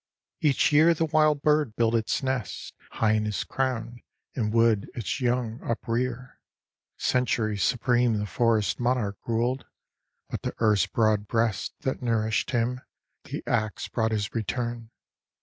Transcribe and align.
Each 0.39 0.71
year 0.71 0.95
the 0.95 1.05
wild 1.05 1.43
bird 1.43 1.75
built 1.75 1.93
its 1.93 2.23
nest 2.23 2.73
High 2.93 3.11
in 3.11 3.25
his 3.25 3.43
crown, 3.43 4.01
and 4.33 4.51
would 4.51 4.89
its 4.95 5.21
young 5.21 5.61
uprear: 5.61 6.39
Centuries 6.97 7.63
supreme 7.63 8.17
the 8.17 8.25
Forest 8.25 8.79
Monarch 8.79 9.19
ruled; 9.27 9.67
but 10.27 10.41
to 10.41 10.55
Earth's 10.57 10.87
broad 10.87 11.27
breast 11.27 11.75
That 11.81 12.01
nourished 12.01 12.49
him, 12.49 12.81
the 13.25 13.43
ax 13.45 13.87
brought 13.89 14.11
his 14.11 14.33
return. 14.33 14.89